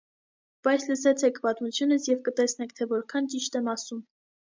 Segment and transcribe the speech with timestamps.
[0.67, 4.01] Բայց լսեցեք պատմությունս և կտեսնեք, թե որքան ճիշտ եմ ասում: